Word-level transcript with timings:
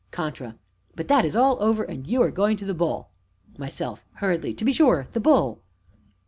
CONTRA. 0.09 0.55
But 0.95 1.09
that 1.09 1.25
is 1.25 1.35
all 1.35 1.57
over, 1.61 1.83
and 1.83 2.07
you 2.07 2.23
are 2.23 2.31
going 2.31 2.57
to 2.57 2.65
"The 2.65 2.73
Bull." 2.73 3.11
MYSELF 3.59 4.03
(hurriedly). 4.13 4.51
To 4.55 4.65
be 4.65 4.73
sure 4.73 5.05
"The 5.11 5.19
Bull." 5.19 5.61